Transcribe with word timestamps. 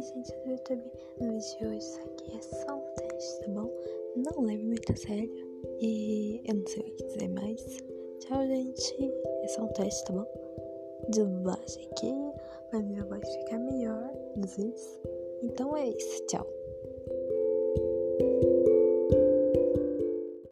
Oi, 0.00 0.06
gente 0.06 0.32
do 0.32 0.50
YouTube. 0.52 0.82
No 1.20 1.32
vídeo 1.32 1.58
de 1.58 1.66
hoje, 1.66 1.76
isso 1.76 2.00
aqui 2.00 2.34
é 2.34 2.40
só 2.40 2.74
um 2.74 2.94
teste, 2.96 3.40
tá 3.40 3.48
bom? 3.50 3.70
Não 4.16 4.46
leve 4.46 4.64
muito 4.64 4.90
a 4.90 4.96
sério. 4.96 5.30
E 5.78 6.40
eu 6.48 6.54
não 6.54 6.66
sei 6.66 6.80
o 6.80 6.96
que 6.96 7.04
dizer 7.04 7.28
mais. 7.28 7.62
Tchau, 8.20 8.46
gente. 8.46 9.12
É 9.42 9.48
só 9.48 9.62
um 9.62 9.68
teste, 9.74 10.02
tá 10.06 10.14
bom? 10.14 10.26
De 11.10 11.22
baixo 11.44 11.78
aqui, 11.90 12.14
pra 12.70 12.80
minha 12.80 13.04
voz 13.04 13.28
ficar 13.28 13.58
melhor 13.58 14.10
nos 14.38 14.56
vídeos. 14.56 15.00
Então 15.42 15.76
é 15.76 15.90
isso. 15.90 16.26
Tchau. 16.28 16.46